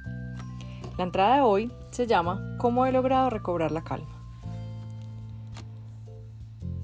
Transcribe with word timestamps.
La 0.99 1.05
entrada 1.05 1.37
de 1.37 1.41
hoy 1.41 1.73
se 1.93 2.07
llama 2.07 2.59
¿Cómo 2.59 2.85
he 2.85 2.93
logrado 2.93 3.31
recobrar 3.31 3.73
la 3.73 3.83
calma? 3.83 4.21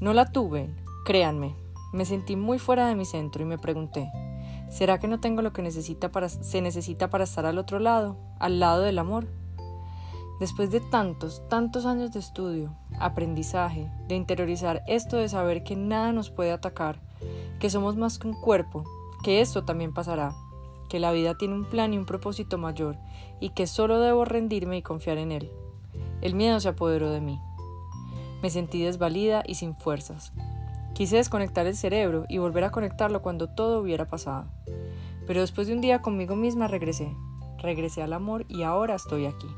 No 0.00 0.14
la 0.14 0.32
tuve, 0.32 0.70
créanme. 1.04 1.54
Me 1.92 2.06
sentí 2.06 2.34
muy 2.34 2.58
fuera 2.58 2.86
de 2.86 2.94
mi 2.94 3.04
centro 3.04 3.42
y 3.42 3.46
me 3.46 3.58
pregunté, 3.58 4.10
¿será 4.70 4.98
que 4.98 5.06
no 5.06 5.20
tengo 5.20 5.42
lo 5.42 5.52
que 5.52 5.70
se 5.70 6.60
necesita 6.62 7.10
para 7.10 7.24
estar 7.24 7.44
al 7.44 7.58
otro 7.58 7.78
lado, 7.78 8.16
al 8.38 8.58
lado 8.58 8.80
del 8.80 8.98
amor? 8.98 9.26
Después 10.40 10.70
de 10.70 10.80
tantos, 10.80 11.46
tantos 11.48 11.84
años 11.84 12.12
de 12.12 12.18
estudio, 12.18 12.74
aprendizaje, 12.98 13.90
de 14.08 14.14
interiorizar 14.16 14.82
esto 14.86 15.18
de 15.18 15.28
saber 15.28 15.62
que 15.62 15.76
nada 15.76 16.12
nos 16.12 16.30
puede 16.30 16.50
atacar, 16.50 16.98
que 17.58 17.68
somos 17.68 17.96
más 17.96 18.18
que 18.18 18.26
un 18.26 18.32
cuerpo, 18.32 18.84
que 19.22 19.42
esto 19.42 19.66
también 19.66 19.92
pasará, 19.92 20.32
que 20.88 20.98
la 20.98 21.12
vida 21.12 21.36
tiene 21.36 21.54
un 21.54 21.66
plan 21.66 21.92
y 21.92 21.98
un 21.98 22.06
propósito 22.06 22.56
mayor 22.56 22.96
y 23.38 23.50
que 23.50 23.66
solo 23.66 24.00
debo 24.00 24.24
rendirme 24.24 24.78
y 24.78 24.82
confiar 24.82 25.18
en 25.18 25.30
él. 25.30 25.52
El 26.22 26.34
miedo 26.34 26.58
se 26.58 26.70
apoderó 26.70 27.10
de 27.10 27.20
mí. 27.20 27.38
Me 28.42 28.48
sentí 28.48 28.82
desvalida 28.82 29.42
y 29.46 29.56
sin 29.56 29.76
fuerzas. 29.76 30.32
Quise 30.94 31.16
desconectar 31.16 31.66
el 31.66 31.76
cerebro 31.76 32.24
y 32.30 32.38
volver 32.38 32.64
a 32.64 32.70
conectarlo 32.70 33.20
cuando 33.20 33.48
todo 33.48 33.80
hubiera 33.80 34.06
pasado. 34.06 34.46
Pero 35.26 35.42
después 35.42 35.66
de 35.66 35.74
un 35.74 35.82
día 35.82 36.00
conmigo 36.00 36.34
misma 36.34 36.66
regresé. 36.66 37.14
Regresé 37.58 38.02
al 38.02 38.14
amor 38.14 38.46
y 38.48 38.62
ahora 38.62 38.94
estoy 38.94 39.26
aquí. 39.26 39.48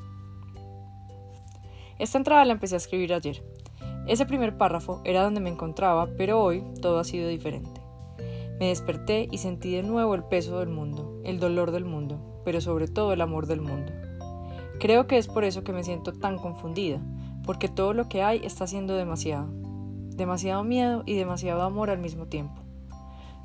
Esta 2.03 2.19
entrada 2.19 2.45
la 2.45 2.55
empecé 2.55 2.75
a 2.75 2.79
escribir 2.79 3.15
ayer. 3.15 3.45
Ese 4.09 4.27
primer 4.27 4.59
párrafo 4.59 5.01
era 5.05 5.23
donde 5.23 5.39
me 5.39 5.51
encontraba, 5.51 6.09
pero 6.19 6.43
hoy 6.43 6.65
todo 6.81 6.99
ha 6.99 7.05
sido 7.05 7.29
diferente. 7.29 7.81
Me 8.59 8.71
desperté 8.71 9.29
y 9.31 9.39
sentí 9.39 9.71
de 9.71 9.85
nuevo 9.85 10.17
el 10.17 10.25
peso 10.25 10.59
del 10.59 10.69
mundo, 10.69 11.21
el 11.23 11.39
dolor 11.39 11.71
del 11.71 11.85
mundo, 11.85 12.43
pero 12.45 12.61
sobre 12.61 12.89
todo 12.89 13.13
el 13.13 13.21
amor 13.21 13.47
del 13.47 13.61
mundo. 13.61 13.93
Creo 14.81 15.07
que 15.07 15.17
es 15.17 15.29
por 15.29 15.45
eso 15.45 15.63
que 15.63 15.73
me 15.73 15.85
siento 15.85 16.13
tan 16.13 16.39
confundida, 16.39 17.01
porque 17.45 17.69
todo 17.69 17.93
lo 17.93 18.09
que 18.09 18.21
hay 18.21 18.45
está 18.45 18.67
siendo 18.67 18.97
demasiado. 18.97 19.47
Demasiado 19.53 20.65
miedo 20.65 21.05
y 21.07 21.15
demasiado 21.15 21.63
amor 21.63 21.89
al 21.89 21.99
mismo 21.99 22.27
tiempo. 22.27 22.63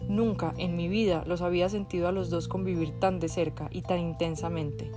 Nunca 0.09 0.55
en 0.57 0.75
mi 0.75 0.87
vida 0.87 1.23
los 1.27 1.43
había 1.43 1.69
sentido 1.69 2.07
a 2.07 2.11
los 2.11 2.31
dos 2.31 2.47
convivir 2.47 2.99
tan 2.99 3.19
de 3.19 3.29
cerca 3.29 3.69
y 3.69 3.83
tan 3.83 3.99
intensamente 3.99 4.89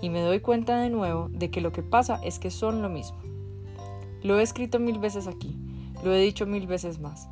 y 0.00 0.10
me 0.10 0.20
doy 0.20 0.40
cuenta 0.40 0.78
de 0.78 0.90
nuevo 0.90 1.28
de 1.30 1.50
que 1.50 1.60
lo 1.60 1.72
que 1.72 1.82
pasa 1.82 2.20
es 2.22 2.38
que 2.38 2.50
son 2.50 2.82
lo 2.82 2.88
mismo. 2.88 3.18
Lo 4.22 4.38
he 4.38 4.42
escrito 4.42 4.78
mil 4.78 4.98
veces 4.98 5.26
aquí, 5.26 5.56
lo 6.02 6.12
he 6.12 6.20
dicho 6.20 6.46
mil 6.46 6.66
veces 6.66 6.98
más. 6.98 7.28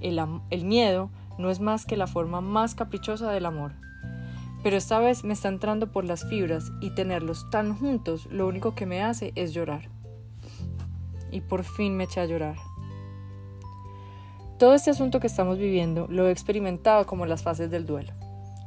El, 0.00 0.64
miedo 0.64 1.10
no 1.38 1.50
es 1.50 1.60
más 1.60 1.86
que 1.86 1.96
la 1.96 2.06
forma 2.06 2.40
más 2.40 2.74
caprichosa 2.74 3.30
del 3.30 3.46
amor. 3.46 3.72
Pero 4.62 4.76
esta 4.76 4.98
vez 4.98 5.24
me 5.24 5.32
está 5.32 5.48
entrando 5.48 5.92
por 5.92 6.04
las 6.04 6.28
fibras 6.28 6.72
y 6.80 6.90
tenerlos 6.90 7.48
tan 7.50 7.76
juntos 7.76 8.26
lo 8.26 8.46
único 8.46 8.74
que 8.74 8.86
me 8.86 9.02
hace 9.02 9.32
es 9.34 9.54
llorar. 9.54 9.88
Y 11.30 11.40
por 11.40 11.64
fin 11.64 11.96
me 11.96 12.04
eché 12.04 12.20
a 12.20 12.26
llorar. 12.26 12.56
Todo 14.58 14.74
este 14.74 14.90
asunto 14.90 15.20
que 15.20 15.26
estamos 15.26 15.58
viviendo 15.58 16.06
lo 16.08 16.28
he 16.28 16.30
experimentado 16.30 17.06
como 17.06 17.26
las 17.26 17.42
fases 17.42 17.70
del 17.70 17.86
duelo. 17.86 18.12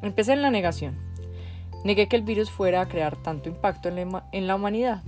Empecé 0.01 0.33
en 0.33 0.41
la 0.41 0.51
negación, 0.51 0.97
Negué 1.87 2.09
que 2.09 2.17
el 2.17 2.23
virus 2.23 2.51
fuera 2.51 2.81
a 2.81 2.89
crear 2.89 3.15
tanto 3.15 3.47
impacto 3.47 3.87
en 3.87 4.45
la, 4.45 4.55
humanidad. 4.55 5.03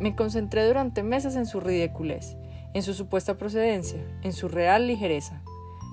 Me 0.00 0.16
concentré 0.16 0.66
durante 0.66 1.04
meses 1.04 1.36
en 1.36 1.46
su 1.46 1.60
ridiculez, 1.60 2.36
en 2.72 2.82
su 2.82 2.92
supuesta 2.92 3.38
procedencia, 3.38 4.00
en 4.22 4.32
su 4.32 4.48
real 4.48 4.88
ligereza. 4.88 5.44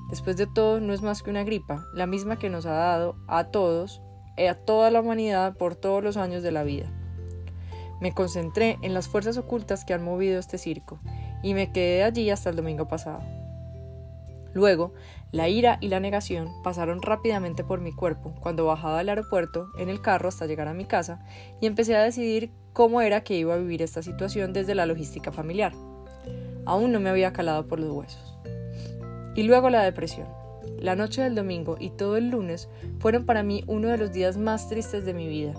Después 0.09 0.37
de 0.37 0.47
todo, 0.47 0.79
no 0.79 0.93
es 0.93 1.03
más 1.03 1.21
que 1.21 1.29
una 1.29 1.43
gripa, 1.43 1.85
la 1.93 2.07
misma 2.07 2.39
que 2.39 2.49
nos 2.49 2.65
ha 2.65 2.71
dado 2.71 3.17
a 3.27 3.51
todos, 3.51 4.01
y 4.35 4.47
a 4.47 4.55
toda 4.55 4.89
la 4.89 5.01
humanidad 5.01 5.55
por 5.57 5.75
todos 5.75 6.03
los 6.03 6.17
años 6.17 6.41
de 6.41 6.51
la 6.51 6.63
vida. 6.63 6.91
Me 7.99 8.11
concentré 8.11 8.79
en 8.81 8.95
las 8.95 9.07
fuerzas 9.07 9.37
ocultas 9.37 9.85
que 9.85 9.93
han 9.93 10.03
movido 10.03 10.39
este 10.39 10.57
circo, 10.57 10.99
y 11.43 11.53
me 11.53 11.71
quedé 11.71 12.01
allí 12.01 12.31
hasta 12.31 12.49
el 12.49 12.55
domingo 12.55 12.87
pasado. 12.87 13.21
Luego, 14.53 14.93
la 15.31 15.47
ira 15.47 15.77
y 15.79 15.87
la 15.87 15.99
negación 15.99 16.49
pasaron 16.63 17.01
rápidamente 17.01 17.63
por 17.63 17.79
mi 17.79 17.93
cuerpo 17.93 18.33
cuando 18.41 18.65
bajaba 18.65 18.97
del 18.97 19.09
aeropuerto 19.09 19.67
en 19.77 19.89
el 19.89 20.01
carro 20.01 20.29
hasta 20.29 20.45
llegar 20.45 20.67
a 20.67 20.73
mi 20.73 20.85
casa 20.85 21.25
y 21.61 21.67
empecé 21.67 21.95
a 21.95 22.03
decidir 22.03 22.51
cómo 22.73 23.01
era 23.01 23.23
que 23.23 23.37
iba 23.37 23.53
a 23.53 23.57
vivir 23.57 23.81
esta 23.81 24.01
situación 24.01 24.51
desde 24.51 24.75
la 24.75 24.85
logística 24.85 25.31
familiar. 25.31 25.73
Aún 26.65 26.91
no 26.91 26.99
me 26.99 27.09
había 27.09 27.33
calado 27.33 27.67
por 27.67 27.79
los 27.79 27.91
huesos. 27.91 28.37
Y 29.35 29.43
luego 29.43 29.69
la 29.69 29.83
depresión. 29.83 30.27
La 30.77 30.95
noche 30.95 31.21
del 31.21 31.35
domingo 31.35 31.77
y 31.79 31.91
todo 31.91 32.17
el 32.17 32.29
lunes 32.29 32.69
fueron 32.99 33.25
para 33.25 33.43
mí 33.43 33.63
uno 33.67 33.87
de 33.87 33.97
los 33.97 34.11
días 34.11 34.37
más 34.37 34.67
tristes 34.67 35.05
de 35.05 35.13
mi 35.13 35.27
vida. 35.27 35.53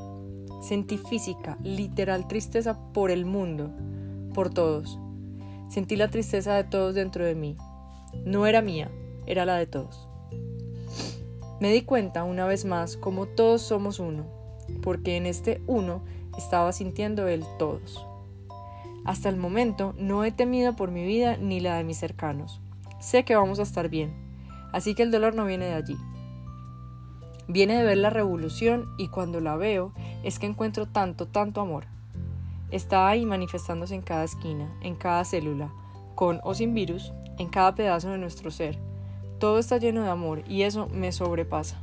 Sentí 0.60 0.98
física, 0.98 1.56
literal 1.62 2.28
tristeza 2.28 2.78
por 2.92 3.10
el 3.10 3.24
mundo, 3.24 3.70
por 4.34 4.50
todos. 4.50 4.98
Sentí 5.68 5.96
la 5.96 6.08
tristeza 6.08 6.54
de 6.54 6.64
todos 6.64 6.94
dentro 6.94 7.24
de 7.24 7.34
mí. 7.34 7.56
No 8.24 8.46
era 8.46 8.62
mía, 8.62 8.90
era 9.26 9.44
la 9.44 9.56
de 9.56 9.66
todos. 9.66 10.08
Me 11.60 11.72
di 11.72 11.82
cuenta 11.82 12.24
una 12.24 12.46
vez 12.46 12.64
más 12.64 12.96
como 12.96 13.26
todos 13.26 13.62
somos 13.62 14.00
uno, 14.00 14.26
porque 14.82 15.16
en 15.16 15.26
este 15.26 15.62
uno 15.66 16.02
estaba 16.36 16.72
sintiendo 16.72 17.28
el 17.28 17.44
todos. 17.58 18.04
Hasta 19.04 19.28
el 19.28 19.36
momento 19.36 19.94
no 19.96 20.24
he 20.24 20.32
temido 20.32 20.74
por 20.76 20.90
mi 20.90 21.04
vida 21.04 21.36
ni 21.36 21.60
la 21.60 21.76
de 21.76 21.84
mis 21.84 21.98
cercanos. 21.98 22.60
Sé 23.00 23.24
que 23.24 23.36
vamos 23.36 23.58
a 23.58 23.62
estar 23.62 23.88
bien, 23.88 24.12
así 24.72 24.94
que 24.94 25.02
el 25.02 25.10
dolor 25.10 25.34
no 25.34 25.44
viene 25.44 25.66
de 25.66 25.74
allí. 25.74 25.96
Viene 27.48 27.76
de 27.76 27.84
ver 27.84 27.98
la 27.98 28.10
revolución 28.10 28.88
y 28.98 29.08
cuando 29.08 29.40
la 29.40 29.56
veo 29.56 29.92
es 30.22 30.38
que 30.38 30.46
encuentro 30.46 30.86
tanto, 30.86 31.26
tanto 31.26 31.60
amor. 31.60 31.84
Está 32.70 33.08
ahí 33.08 33.26
manifestándose 33.26 33.94
en 33.94 34.02
cada 34.02 34.24
esquina, 34.24 34.72
en 34.80 34.94
cada 34.94 35.24
célula, 35.24 35.72
con 36.22 36.38
o 36.44 36.54
sin 36.54 36.72
virus, 36.72 37.12
en 37.36 37.48
cada 37.48 37.74
pedazo 37.74 38.10
de 38.10 38.18
nuestro 38.18 38.52
ser 38.52 38.78
todo 39.42 39.58
está 39.58 39.78
lleno 39.78 40.04
de 40.04 40.08
amor 40.08 40.44
y 40.46 40.62
eso 40.62 40.86
me 40.86 41.10
sobrepasa. 41.10 41.76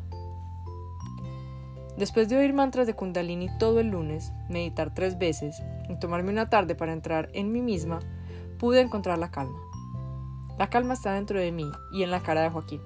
Después 1.98 2.30
de 2.30 2.38
oír 2.38 2.54
mantras 2.54 2.88
de 2.88 2.94
Kundalini 2.94 3.50
todo 3.58 3.82
el 3.82 3.90
lunes, 3.90 4.32
meditar 4.48 4.94
tres 4.94 5.18
veces 5.18 5.62
y 5.90 6.00
tomarme 6.00 6.32
una 6.32 6.50
tarde 6.50 6.74
para 6.74 6.94
entrar 6.94 7.30
en 7.34 7.52
mí 7.52 7.60
misma, 7.60 8.00
pude 8.60 8.80
encontrar 8.80 9.18
la 9.18 9.30
calma. 9.30 9.60
La 10.58 10.70
calma 10.70 10.94
está 10.94 11.16
dentro 11.16 11.38
de 11.38 11.52
mí 11.52 11.70
y 11.92 12.04
en 12.04 12.12
la 12.12 12.22
cara 12.22 12.44
de 12.44 12.50
Joaquín. 12.50 12.80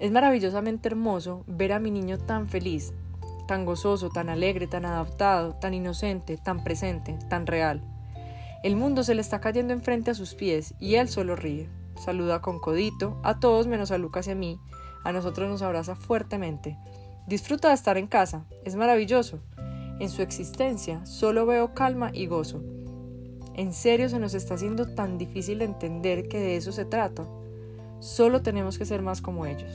Es 0.00 0.10
maravillosamente 0.10 0.88
hermoso 0.90 1.44
ver 1.46 1.72
a 1.72 1.78
mi 1.78 1.90
niño 1.90 2.18
tan 2.18 2.50
feliz, 2.50 2.92
tan 3.48 3.64
gozoso, 3.64 4.10
tan 4.10 4.28
alegre, 4.28 4.66
tan 4.66 4.84
adaptado, 4.84 5.54
tan 5.54 5.72
inocente, 5.72 6.36
tan 6.36 6.62
presente, 6.62 7.18
tan 7.30 7.46
real. 7.46 7.93
El 8.64 8.74
mundo 8.74 9.04
se 9.04 9.14
le 9.14 9.20
está 9.20 9.40
cayendo 9.40 9.72
enfrente 9.72 10.10
a 10.10 10.14
sus 10.14 10.34
pies 10.34 10.74
y 10.80 10.96
él 10.96 11.08
solo 11.08 11.36
ríe 11.36 11.68
saluda 11.98 12.40
con 12.40 12.58
codito, 12.58 13.18
a 13.22 13.38
todos 13.40 13.66
menos 13.66 13.90
a 13.90 13.98
Lucas 13.98 14.26
y 14.26 14.32
a 14.32 14.34
mí, 14.34 14.60
a 15.04 15.12
nosotros 15.12 15.48
nos 15.48 15.62
abraza 15.62 15.94
fuertemente. 15.94 16.76
Disfruta 17.26 17.68
de 17.68 17.74
estar 17.74 17.96
en 17.98 18.06
casa, 18.06 18.44
es 18.64 18.76
maravilloso. 18.76 19.40
En 20.00 20.10
su 20.10 20.22
existencia 20.22 21.04
solo 21.06 21.46
veo 21.46 21.72
calma 21.72 22.10
y 22.12 22.26
gozo. 22.26 22.62
En 23.54 23.72
serio 23.72 24.08
se 24.08 24.18
nos 24.18 24.34
está 24.34 24.54
haciendo 24.54 24.94
tan 24.94 25.16
difícil 25.16 25.62
entender 25.62 26.28
que 26.28 26.40
de 26.40 26.56
eso 26.56 26.72
se 26.72 26.84
trata. 26.84 27.24
Solo 28.00 28.42
tenemos 28.42 28.76
que 28.76 28.84
ser 28.84 29.00
más 29.02 29.22
como 29.22 29.46
ellos. 29.46 29.72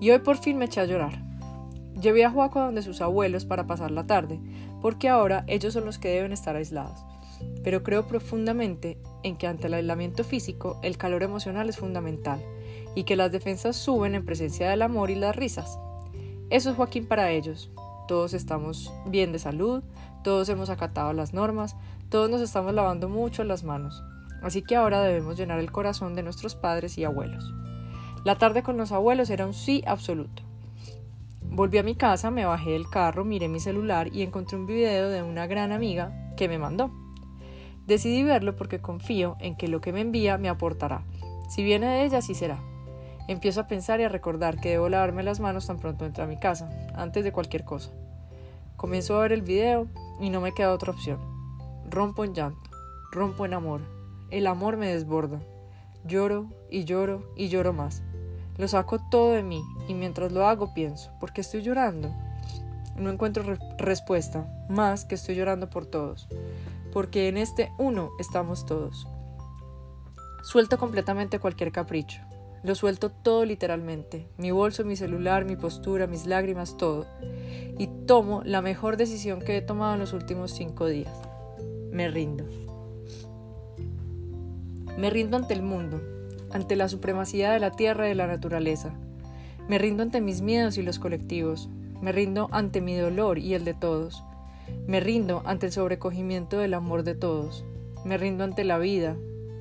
Y 0.00 0.10
hoy 0.10 0.18
por 0.18 0.36
fin 0.36 0.58
me 0.58 0.66
eché 0.66 0.80
a 0.80 0.84
llorar. 0.84 1.31
Llevé 2.00 2.24
a 2.24 2.30
Juaco 2.30 2.60
donde 2.60 2.82
sus 2.82 3.00
abuelos 3.00 3.44
para 3.44 3.66
pasar 3.66 3.90
la 3.90 4.06
tarde, 4.06 4.40
porque 4.80 5.08
ahora 5.08 5.44
ellos 5.46 5.74
son 5.74 5.84
los 5.84 5.98
que 5.98 6.08
deben 6.08 6.32
estar 6.32 6.56
aislados 6.56 7.04
pero 7.62 7.82
creo 7.82 8.06
profundamente 8.06 8.98
en 9.22 9.36
que 9.36 9.46
ante 9.46 9.68
el 9.68 9.74
aislamiento 9.74 10.24
físico 10.24 10.78
el 10.82 10.96
calor 10.96 11.22
emocional 11.22 11.68
es 11.68 11.78
fundamental 11.78 12.42
y 12.94 13.04
que 13.04 13.16
las 13.16 13.32
defensas 13.32 13.76
suben 13.76 14.14
en 14.14 14.24
presencia 14.24 14.68
del 14.68 14.82
amor 14.82 15.10
y 15.10 15.14
las 15.14 15.36
risas. 15.36 15.78
Eso 16.50 16.70
es 16.70 16.76
Joaquín 16.76 17.06
para 17.06 17.30
ellos. 17.30 17.70
Todos 18.08 18.34
estamos 18.34 18.92
bien 19.06 19.32
de 19.32 19.38
salud, 19.38 19.82
todos 20.24 20.48
hemos 20.48 20.70
acatado 20.70 21.12
las 21.12 21.32
normas, 21.32 21.76
todos 22.10 22.28
nos 22.28 22.40
estamos 22.42 22.74
lavando 22.74 23.08
mucho 23.08 23.44
las 23.44 23.64
manos. 23.64 24.02
Así 24.42 24.62
que 24.62 24.76
ahora 24.76 25.02
debemos 25.02 25.38
llenar 25.38 25.60
el 25.60 25.70
corazón 25.70 26.14
de 26.14 26.22
nuestros 26.22 26.56
padres 26.56 26.98
y 26.98 27.04
abuelos. 27.04 27.54
La 28.24 28.36
tarde 28.38 28.62
con 28.62 28.76
los 28.76 28.92
abuelos 28.92 29.30
era 29.30 29.46
un 29.46 29.54
sí 29.54 29.82
absoluto. 29.86 30.42
Volví 31.54 31.76
a 31.76 31.82
mi 31.82 31.94
casa, 31.94 32.30
me 32.30 32.46
bajé 32.46 32.70
del 32.70 32.88
carro, 32.88 33.26
miré 33.26 33.46
mi 33.46 33.60
celular 33.60 34.08
y 34.10 34.22
encontré 34.22 34.56
un 34.56 34.64
video 34.64 35.10
de 35.10 35.22
una 35.22 35.46
gran 35.46 35.70
amiga 35.70 36.32
que 36.34 36.48
me 36.48 36.58
mandó. 36.58 36.90
Decidí 37.86 38.22
verlo 38.22 38.56
porque 38.56 38.80
confío 38.80 39.36
en 39.38 39.54
que 39.54 39.68
lo 39.68 39.82
que 39.82 39.92
me 39.92 40.00
envía 40.00 40.38
me 40.38 40.48
aportará. 40.48 41.04
Si 41.50 41.62
viene 41.62 41.88
de 41.88 42.04
ella, 42.06 42.22
sí 42.22 42.34
será. 42.34 42.58
Empiezo 43.28 43.60
a 43.60 43.66
pensar 43.66 44.00
y 44.00 44.04
a 44.04 44.08
recordar 44.08 44.60
que 44.62 44.70
debo 44.70 44.88
lavarme 44.88 45.22
las 45.22 45.40
manos 45.40 45.66
tan 45.66 45.78
pronto 45.78 46.06
entre 46.06 46.24
a 46.24 46.26
mi 46.26 46.38
casa, 46.38 46.70
antes 46.94 47.22
de 47.22 47.32
cualquier 47.32 47.66
cosa. 47.66 47.92
Comienzo 48.78 49.18
a 49.18 49.20
ver 49.20 49.32
el 49.32 49.42
video 49.42 49.88
y 50.22 50.30
no 50.30 50.40
me 50.40 50.54
queda 50.54 50.72
otra 50.72 50.92
opción. 50.92 51.20
Rompo 51.90 52.24
en 52.24 52.32
llanto, 52.32 52.70
rompo 53.10 53.44
en 53.44 53.52
amor. 53.52 53.82
El 54.30 54.46
amor 54.46 54.78
me 54.78 54.88
desborda. 54.88 55.42
Lloro 56.06 56.46
y 56.70 56.84
lloro 56.84 57.30
y 57.36 57.48
lloro 57.48 57.74
más. 57.74 58.02
Lo 58.58 58.68
saco 58.68 59.00
todo 59.10 59.32
de 59.32 59.42
mí 59.42 59.62
y 59.88 59.94
mientras 59.94 60.32
lo 60.32 60.46
hago 60.46 60.74
pienso, 60.74 61.10
¿por 61.20 61.32
qué 61.32 61.40
estoy 61.40 61.62
llorando? 61.62 62.14
No 62.96 63.10
encuentro 63.10 63.56
respuesta, 63.78 64.46
más 64.68 65.04
que 65.04 65.14
estoy 65.14 65.34
llorando 65.34 65.70
por 65.70 65.86
todos, 65.86 66.28
porque 66.92 67.28
en 67.28 67.38
este 67.38 67.72
uno 67.78 68.10
estamos 68.18 68.66
todos. 68.66 69.08
Suelto 70.42 70.78
completamente 70.78 71.38
cualquier 71.38 71.72
capricho, 71.72 72.20
lo 72.62 72.76
suelto 72.76 73.10
todo 73.10 73.44
literalmente, 73.44 74.28
mi 74.36 74.52
bolso, 74.52 74.84
mi 74.84 74.94
celular, 74.94 75.44
mi 75.44 75.56
postura, 75.56 76.06
mis 76.06 76.26
lágrimas, 76.26 76.76
todo, 76.76 77.06
y 77.76 77.88
tomo 78.06 78.42
la 78.44 78.62
mejor 78.62 78.96
decisión 78.96 79.40
que 79.40 79.56
he 79.56 79.62
tomado 79.62 79.94
en 79.94 80.00
los 80.00 80.12
últimos 80.12 80.52
cinco 80.52 80.86
días. 80.86 81.12
Me 81.90 82.08
rindo. 82.08 82.44
Me 84.96 85.10
rindo 85.10 85.36
ante 85.36 85.54
el 85.54 85.62
mundo, 85.62 86.00
ante 86.52 86.76
la 86.76 86.88
supremacía 86.88 87.52
de 87.52 87.60
la 87.60 87.70
tierra 87.70 88.06
y 88.06 88.10
de 88.10 88.14
la 88.14 88.26
naturaleza. 88.26 88.92
Me 89.68 89.78
rindo 89.78 90.02
ante 90.02 90.20
mis 90.20 90.42
miedos 90.42 90.76
y 90.78 90.82
los 90.82 90.98
colectivos. 90.98 91.68
Me 92.00 92.12
rindo 92.12 92.48
ante 92.52 92.80
mi 92.80 92.96
dolor 92.96 93.38
y 93.38 93.54
el 93.54 93.64
de 93.64 93.74
todos. 93.74 94.24
Me 94.86 95.00
rindo 95.00 95.42
ante 95.44 95.66
el 95.66 95.72
sobrecogimiento 95.72 96.58
del 96.58 96.74
amor 96.74 97.04
de 97.04 97.14
todos. 97.14 97.64
Me 98.04 98.18
rindo 98.18 98.44
ante 98.44 98.64
la 98.64 98.78
vida. 98.78 99.16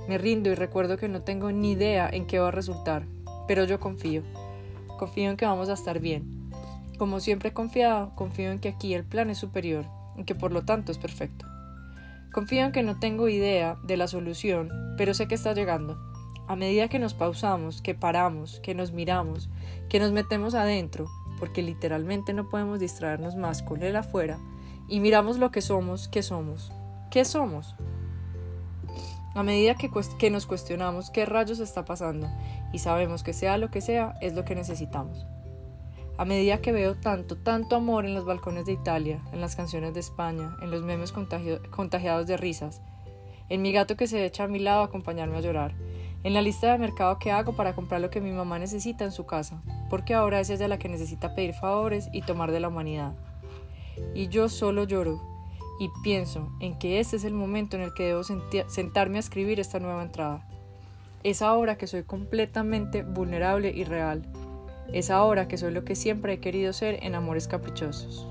Me 0.07 0.17
rindo 0.17 0.49
y 0.49 0.55
recuerdo 0.55 0.97
que 0.97 1.07
no 1.07 1.21
tengo 1.21 1.51
ni 1.51 1.71
idea 1.71 2.09
en 2.11 2.25
qué 2.25 2.39
va 2.39 2.47
a 2.47 2.51
resultar, 2.51 3.05
pero 3.47 3.65
yo 3.65 3.79
confío. 3.79 4.23
Confío 4.97 5.29
en 5.29 5.37
que 5.37 5.45
vamos 5.45 5.69
a 5.69 5.73
estar 5.73 5.99
bien. 5.99 6.49
Como 6.97 7.19
siempre 7.19 7.49
he 7.49 7.53
confiado, 7.53 8.13
confío 8.15 8.51
en 8.51 8.59
que 8.59 8.69
aquí 8.69 8.93
el 8.93 9.03
plan 9.03 9.29
es 9.29 9.37
superior, 9.37 9.85
y 10.17 10.23
que 10.23 10.35
por 10.35 10.51
lo 10.51 10.63
tanto 10.63 10.91
es 10.91 10.97
perfecto. 10.97 11.45
Confío 12.31 12.65
en 12.65 12.71
que 12.71 12.83
no 12.83 12.99
tengo 12.99 13.29
idea 13.29 13.77
de 13.83 13.97
la 13.97 14.07
solución, 14.07 14.69
pero 14.97 15.13
sé 15.13 15.27
que 15.27 15.35
está 15.35 15.53
llegando 15.53 15.97
a 16.51 16.55
medida 16.57 16.89
que 16.89 16.99
nos 16.99 17.13
pausamos, 17.13 17.81
que 17.81 17.95
paramos, 17.95 18.59
que 18.59 18.75
nos 18.75 18.91
miramos, 18.91 19.49
que 19.87 20.01
nos 20.01 20.11
metemos 20.11 20.53
adentro, 20.53 21.07
porque 21.39 21.61
literalmente 21.61 22.33
no 22.33 22.49
podemos 22.49 22.77
distraernos 22.77 23.37
más 23.37 23.63
con 23.63 23.83
el 23.83 23.95
afuera, 23.95 24.37
y 24.89 24.99
miramos 24.99 25.39
lo 25.39 25.49
que 25.49 25.61
somos, 25.61 26.09
¿qué 26.09 26.21
somos? 26.21 26.73
¿Qué 27.09 27.23
somos? 27.23 27.73
A 29.33 29.43
medida 29.43 29.75
que, 29.75 29.89
que 30.19 30.29
nos 30.29 30.45
cuestionamos 30.45 31.09
qué 31.09 31.25
rayos 31.25 31.61
está 31.61 31.85
pasando 31.85 32.27
y 32.73 32.79
sabemos 32.79 33.23
que 33.23 33.31
sea 33.31 33.57
lo 33.57 33.71
que 33.71 33.79
sea, 33.79 34.15
es 34.19 34.33
lo 34.33 34.43
que 34.43 34.53
necesitamos. 34.53 35.25
A 36.17 36.25
medida 36.25 36.59
que 36.59 36.73
veo 36.73 36.95
tanto, 36.95 37.37
tanto 37.37 37.77
amor 37.77 38.05
en 38.05 38.13
los 38.13 38.25
balcones 38.25 38.65
de 38.65 38.73
Italia, 38.73 39.21
en 39.31 39.39
las 39.39 39.55
canciones 39.55 39.93
de 39.93 40.01
España, 40.01 40.57
en 40.61 40.69
los 40.69 40.83
memes 40.83 41.13
contagiados 41.13 42.27
de 42.27 42.35
risas, 42.35 42.81
en 43.47 43.61
mi 43.61 43.71
gato 43.71 43.95
que 43.95 44.07
se 44.07 44.25
echa 44.25 44.43
a 44.43 44.49
mi 44.49 44.59
lado 44.59 44.81
a 44.81 44.85
acompañarme 44.87 45.37
a 45.37 45.41
llorar, 45.41 45.75
en 46.23 46.33
la 46.33 46.41
lista 46.41 46.71
de 46.71 46.77
mercado 46.77 47.17
que 47.17 47.31
hago 47.31 47.53
para 47.53 47.73
comprar 47.73 48.01
lo 48.01 48.09
que 48.09 48.21
mi 48.21 48.31
mamá 48.31 48.59
necesita 48.59 49.03
en 49.03 49.11
su 49.11 49.25
casa, 49.25 49.61
porque 49.89 50.13
ahora 50.13 50.39
es 50.39 50.49
ella 50.49 50.67
la 50.67 50.77
que 50.77 50.89
necesita 50.89 51.33
pedir 51.33 51.53
favores 51.53 52.09
y 52.13 52.21
tomar 52.21 52.51
de 52.51 52.59
la 52.59 52.67
humanidad. 52.67 53.13
Y 54.13 54.27
yo 54.27 54.49
solo 54.49 54.83
lloro 54.83 55.21
y 55.79 55.89
pienso 56.03 56.51
en 56.59 56.77
que 56.77 56.99
este 56.99 57.15
es 57.15 57.23
el 57.23 57.33
momento 57.33 57.75
en 57.75 57.81
el 57.81 57.93
que 57.93 58.03
debo 58.03 58.23
sentarme 58.23 59.17
a 59.17 59.19
escribir 59.19 59.59
esta 59.59 59.79
nueva 59.79 60.03
entrada. 60.03 60.47
Es 61.23 61.41
ahora 61.41 61.77
que 61.77 61.87
soy 61.87 62.03
completamente 62.03 63.03
vulnerable 63.03 63.71
y 63.75 63.83
real. 63.83 64.23
Es 64.93 65.09
ahora 65.09 65.47
que 65.47 65.57
soy 65.57 65.71
lo 65.71 65.83
que 65.83 65.95
siempre 65.95 66.33
he 66.33 66.39
querido 66.39 66.73
ser 66.73 67.03
en 67.03 67.15
amores 67.15 67.47
caprichosos. 67.47 68.27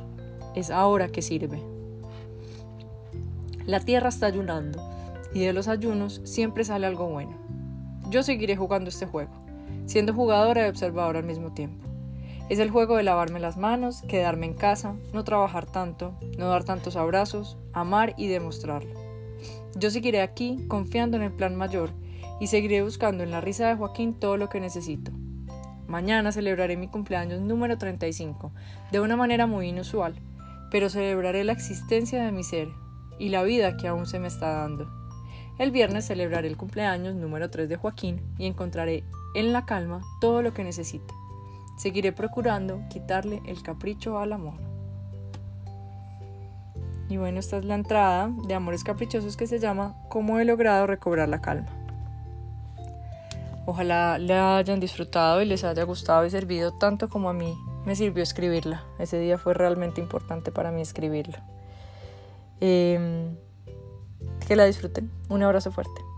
Es 0.54 0.70
ahora 0.70 1.08
que 1.08 1.22
sirve. 1.22 1.60
La 3.66 3.80
tierra 3.80 4.08
está 4.08 4.26
ayunando 4.26 4.80
y 5.32 5.40
de 5.40 5.52
los 5.52 5.68
ayunos 5.68 6.20
siempre 6.24 6.64
sale 6.64 6.86
algo 6.86 7.08
bueno. 7.08 7.49
Yo 8.10 8.24
seguiré 8.24 8.56
jugando 8.56 8.88
este 8.88 9.06
juego, 9.06 9.30
siendo 9.86 10.12
jugadora 10.12 10.66
y 10.66 10.68
observadora 10.68 11.20
al 11.20 11.24
mismo 11.24 11.52
tiempo. 11.52 11.86
Es 12.48 12.58
el 12.58 12.70
juego 12.70 12.96
de 12.96 13.04
lavarme 13.04 13.38
las 13.38 13.56
manos, 13.56 14.02
quedarme 14.08 14.46
en 14.46 14.54
casa, 14.54 14.96
no 15.12 15.22
trabajar 15.22 15.66
tanto, 15.66 16.18
no 16.36 16.48
dar 16.48 16.64
tantos 16.64 16.96
abrazos, 16.96 17.56
amar 17.72 18.14
y 18.16 18.26
demostrarlo. 18.26 18.90
Yo 19.76 19.92
seguiré 19.92 20.22
aquí 20.22 20.66
confiando 20.66 21.16
en 21.16 21.22
el 21.22 21.30
plan 21.30 21.54
mayor 21.54 21.90
y 22.40 22.48
seguiré 22.48 22.82
buscando 22.82 23.22
en 23.22 23.30
la 23.30 23.40
risa 23.40 23.68
de 23.68 23.76
Joaquín 23.76 24.14
todo 24.14 24.36
lo 24.36 24.48
que 24.48 24.58
necesito. 24.58 25.12
Mañana 25.86 26.32
celebraré 26.32 26.76
mi 26.76 26.88
cumpleaños 26.88 27.40
número 27.40 27.78
35, 27.78 28.50
de 28.90 28.98
una 28.98 29.16
manera 29.16 29.46
muy 29.46 29.68
inusual, 29.68 30.16
pero 30.72 30.90
celebraré 30.90 31.44
la 31.44 31.52
existencia 31.52 32.24
de 32.24 32.32
mi 32.32 32.42
ser 32.42 32.70
y 33.20 33.28
la 33.28 33.44
vida 33.44 33.76
que 33.76 33.86
aún 33.86 34.06
se 34.06 34.18
me 34.18 34.26
está 34.26 34.48
dando. 34.48 34.99
El 35.60 35.72
viernes 35.72 36.06
celebraré 36.06 36.48
el 36.48 36.56
cumpleaños 36.56 37.14
número 37.14 37.50
3 37.50 37.68
de 37.68 37.76
Joaquín 37.76 38.22
y 38.38 38.46
encontraré 38.46 39.04
en 39.34 39.52
la 39.52 39.66
calma 39.66 40.00
todo 40.18 40.40
lo 40.40 40.54
que 40.54 40.64
necesite. 40.64 41.12
Seguiré 41.76 42.12
procurando 42.12 42.80
quitarle 42.88 43.42
el 43.44 43.62
capricho 43.62 44.18
al 44.18 44.32
amor. 44.32 44.54
Y 47.10 47.18
bueno, 47.18 47.38
esta 47.38 47.58
es 47.58 47.66
la 47.66 47.74
entrada 47.74 48.30
de 48.48 48.54
Amores 48.54 48.84
Caprichosos 48.84 49.36
que 49.36 49.46
se 49.46 49.58
llama 49.58 49.96
¿Cómo 50.08 50.40
he 50.40 50.46
logrado 50.46 50.86
recobrar 50.86 51.28
la 51.28 51.42
calma? 51.42 51.68
Ojalá 53.66 54.16
la 54.16 54.56
hayan 54.56 54.80
disfrutado 54.80 55.42
y 55.42 55.44
les 55.44 55.62
haya 55.64 55.82
gustado 55.82 56.24
y 56.24 56.30
servido 56.30 56.72
tanto 56.78 57.10
como 57.10 57.28
a 57.28 57.34
mí 57.34 57.54
me 57.84 57.94
sirvió 57.96 58.22
escribirla. 58.22 58.82
Ese 58.98 59.18
día 59.18 59.36
fue 59.36 59.52
realmente 59.52 60.00
importante 60.00 60.52
para 60.52 60.70
mí 60.70 60.80
escribirla. 60.80 61.44
Eh, 62.62 63.36
que 64.50 64.56
la 64.56 64.64
disfruten. 64.64 65.08
Un 65.28 65.44
abrazo 65.44 65.70
fuerte. 65.70 66.09